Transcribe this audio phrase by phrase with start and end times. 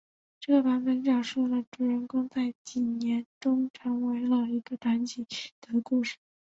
[0.39, 5.23] 这个版本讲述了主人公在几年中成为了一个传奇
[5.61, 6.17] 的故事。